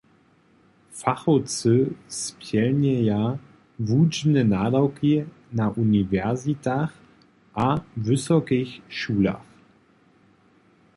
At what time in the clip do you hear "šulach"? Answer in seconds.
8.97-9.45